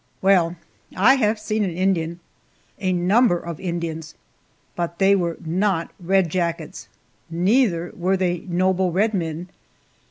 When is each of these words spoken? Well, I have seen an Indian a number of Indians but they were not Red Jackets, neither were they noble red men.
Well, 0.19 0.55
I 0.97 1.13
have 1.17 1.37
seen 1.39 1.63
an 1.63 1.69
Indian 1.77 2.21
a 2.79 2.91
number 2.91 3.37
of 3.37 3.59
Indians 3.59 4.15
but 4.75 4.97
they 4.97 5.15
were 5.15 5.37
not 5.45 5.91
Red 5.99 6.27
Jackets, 6.27 6.87
neither 7.29 7.91
were 7.95 8.17
they 8.17 8.39
noble 8.49 8.91
red 8.91 9.13
men. 9.13 9.49